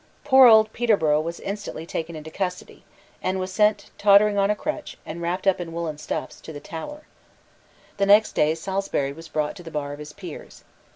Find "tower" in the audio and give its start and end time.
6.59-7.03